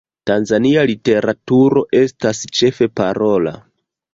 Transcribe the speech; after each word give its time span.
Tanzania 0.27 0.85
literaturo 0.91 1.83
estas 2.01 2.41
ĉefe 2.61 2.89
parola. 3.03 3.55